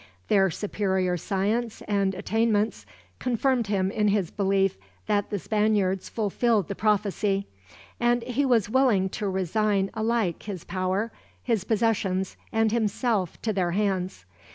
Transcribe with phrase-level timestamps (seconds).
[0.29, 2.87] Their superior science and attainments
[3.19, 7.45] confirmed him in his belief that the Spaniards fulfilled the prophecy,
[7.99, 11.11] and he was willing to resign alike his power,
[11.43, 14.25] his possessions, and himself to their hands.